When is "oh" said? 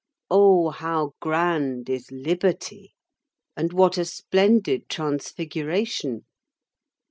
0.31-0.71